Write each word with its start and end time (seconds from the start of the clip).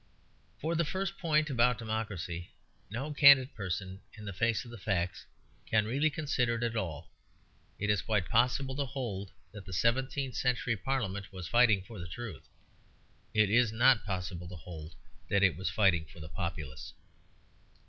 For 0.59 0.73
the 0.73 0.83
first 0.83 1.19
point 1.19 1.51
about 1.51 1.77
democracy, 1.77 2.49
no 2.89 3.13
candid 3.13 3.53
person, 3.53 4.01
in 4.17 4.33
face 4.33 4.65
of 4.65 4.71
the 4.71 4.79
facts, 4.79 5.27
can 5.67 5.85
really 5.85 6.09
consider 6.09 6.55
it 6.55 6.63
at 6.63 6.75
all. 6.75 7.11
It 7.77 7.91
is 7.91 8.01
quite 8.01 8.27
possible 8.27 8.75
to 8.77 8.85
hold 8.87 9.31
that 9.51 9.63
the 9.67 9.73
seventeenth 9.73 10.33
century 10.33 10.75
Parliament 10.75 11.31
was 11.31 11.47
fighting 11.47 11.83
for 11.83 11.99
the 11.99 12.07
truth; 12.07 12.49
it 13.35 13.51
is 13.51 13.71
not 13.71 14.03
possible 14.03 14.47
to 14.47 14.55
hold 14.55 14.95
that 15.29 15.43
it 15.43 15.55
was 15.55 15.69
fighting 15.69 16.05
for 16.05 16.19
the 16.19 16.29
populace. 16.29 16.93